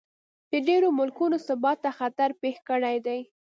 د 0.51 0.53
ډېرو 0.67 0.87
ملکونو 0.99 1.35
ثبات 1.47 1.77
ته 1.83 1.91
خطر 1.99 2.29
پېښ 2.41 2.55
کړی 2.69 2.97
دی. 3.05 3.19